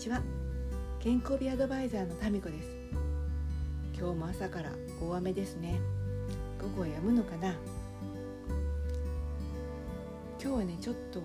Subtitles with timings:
[0.00, 0.22] ちは。
[0.98, 2.70] 健康美アドバイザーのタミコです。
[3.94, 5.78] 今日も朝から大雨ですね。
[6.58, 7.50] 午後は止むのかな。
[10.42, 11.20] 今日はねちょっと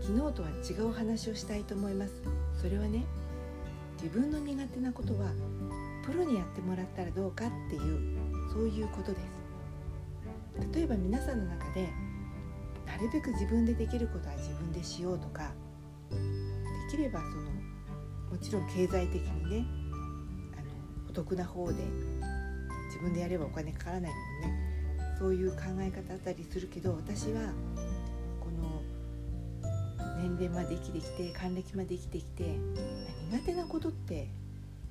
[0.00, 2.22] 昨日とは違う話をしたいと思います。
[2.60, 3.04] それはね
[4.00, 5.32] 自分の苦手なことは
[6.06, 8.16] プロにやってもらったらどうかっていう
[8.52, 9.18] そういうことで
[10.60, 10.68] す。
[10.72, 11.88] 例えば皆さんの中で
[12.86, 15.50] なるべく自分でできることは自分でしようとか
[16.10, 17.61] できればその
[18.32, 19.66] もちろん経済的にね
[20.54, 20.64] あの
[21.10, 21.74] お得な方で
[22.86, 24.72] 自分でやればお金かからないもんね。
[25.18, 27.52] そういう考え方だったりするけど私は
[28.40, 28.82] この
[30.20, 32.56] 年齢まで生きてきて還暦まで生きてきて
[33.30, 34.28] 苦手なことって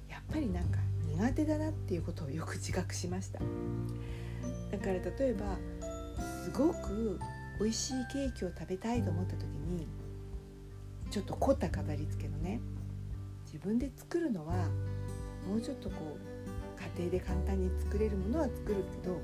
[0.07, 0.77] やっぱりなんか
[1.17, 3.39] 苦手だなっていうことをよく自覚しました。
[3.39, 5.57] だから例えば
[6.45, 7.19] すごく
[7.59, 9.87] 美味しいケーキを食べたいと思った時に
[11.09, 12.61] ちょっと凝った飾り付けのね
[13.51, 14.53] 自分で作るのは
[15.45, 19.15] もうちょっとこう家庭で簡単に作れるものは作るけど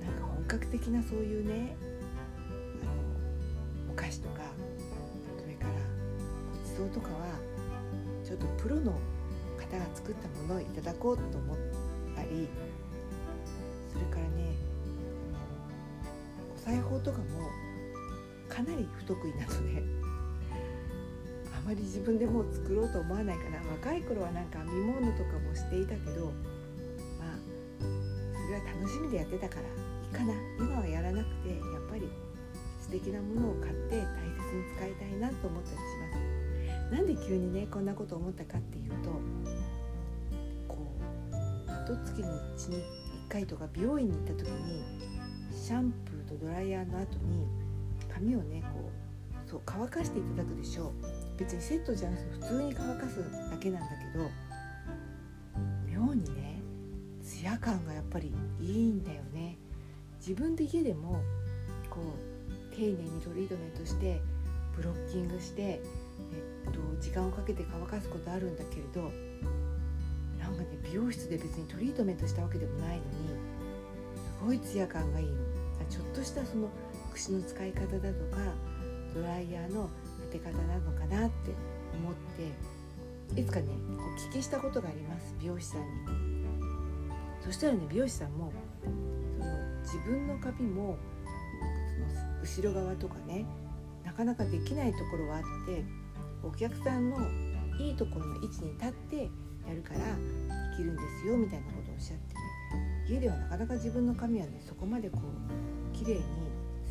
[0.00, 1.76] なんか本格的なそういうね
[2.82, 2.86] あ
[3.86, 4.40] のお菓子とか
[5.38, 7.26] それからごちそうとかは
[8.24, 8.92] ちょっとプロの
[9.58, 11.56] 方が作ったものをいただこうと思っ
[12.16, 12.48] たり
[13.92, 14.54] それからね
[16.56, 17.24] お裁縫とかも
[18.48, 19.82] かなり不得意なので
[21.64, 23.58] まり自分でもう作ろうと思わないかな。
[23.72, 27.38] 若い頃はなんか編み物とかもしていたけどまあ
[27.80, 27.84] そ
[28.50, 29.64] れは楽しみでやってたからい
[30.10, 30.34] いかな。
[30.58, 32.08] 今はやらなくてやっぱり
[32.80, 36.96] 素敵なものを買って大切に使いたいなと思ったりします。
[36.96, 39.10] なんで急にねこんなこと思ったかっていうと
[40.68, 42.82] こう一月に1に1
[43.30, 44.82] 回とか美容院に行った時に
[45.56, 47.46] シャンプーとドライヤーの後に
[48.12, 48.90] 髪をねこ
[49.46, 50.92] うそう乾かしていただくでしょう。
[51.42, 53.18] 別にセットじゃなくて普通に乾かす
[53.50, 54.30] だけなんだけど
[55.90, 56.62] 妙にね
[57.20, 59.58] ツヤ感がやっぱりいいんだよね。
[60.20, 61.20] 自分で家でも
[61.90, 64.20] こう丁寧にトリートメントして
[64.76, 65.82] ブロッキングして、え
[66.68, 69.10] っと、時間をかけて乾かすことあるんだけれど
[70.38, 73.02] なんかね美容室で別にトリートメントしたわけでもないのに
[74.38, 75.32] すごいツヤ感がいいの。
[75.90, 76.68] ちょっとしたその
[77.12, 78.38] 櫛の使い方だとか
[79.12, 79.90] ドライヤーの
[80.32, 81.50] 当て方なのかなって
[81.94, 82.14] 思っ
[83.34, 83.66] ていつかね
[83.98, 85.34] お聞きしたことがあります。
[85.38, 85.86] 美容師さんに
[87.44, 88.50] そしたらね美容師さんも
[88.82, 89.46] その
[89.82, 90.96] 自分の髪も
[92.48, 93.44] その後ろ側とかね
[94.04, 95.84] なかなかできないところはあって
[96.42, 97.18] お客さんの
[97.78, 99.16] いいところの位置に立って
[99.66, 102.40] やるからできるんですよみたいなことをおっしゃってね。
[103.08, 106.22] 家ではなかなか自分の髪はねそこまでこう綺麗に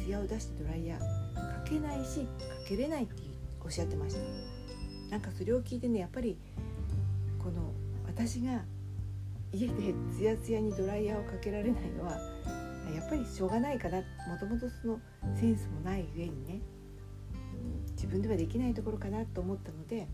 [0.04, 2.28] ツヤを出してドライヤーかけないしか
[2.68, 3.14] けれないって
[3.64, 4.22] おっしゃってました。
[5.12, 6.38] なんかそれを聞いてねやっぱり
[7.38, 7.72] この
[8.08, 8.62] 私が
[9.52, 12.12] 家でツヤツヤにドライヤーをかけられないのは
[12.96, 13.98] やっぱりしょうがないかな。
[13.98, 14.04] も
[14.40, 15.00] ともとその
[15.36, 16.62] センスもない上にね
[17.92, 20.08] 自分ではできないところかなと思ったので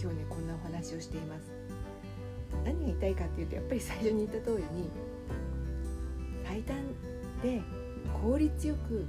[0.00, 1.50] 今日ねこんなお話をしています。
[2.64, 4.88] 何が言いたいかっていうとやっぱり最初に言った通りに
[6.44, 6.76] 最短
[7.42, 7.60] で
[8.22, 9.04] 効率よく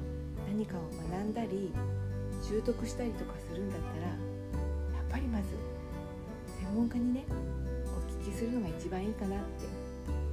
[0.47, 0.81] 何かを
[1.11, 1.73] 学んだり
[2.41, 4.15] 習得したりとかするんだったらやっ
[5.09, 5.45] ぱりまず
[6.61, 7.25] 専門家にね
[7.85, 9.65] お聞きするのが一番いいかなって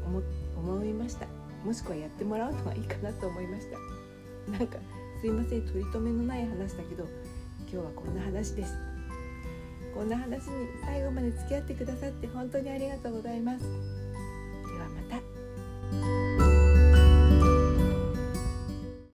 [0.07, 0.23] 思
[0.57, 1.27] 思いました。
[1.65, 3.79] もしくはやってもらうのがいいかなと思いました。
[4.51, 4.79] なんか
[5.21, 7.05] すいません取り留めのない話だけど
[7.61, 8.75] 今日はこんな話です。
[9.95, 13.61] こんな話に最後まで付き合ってくださって本当にありがとうございます。
[13.61, 13.67] で
[14.79, 16.24] はまた。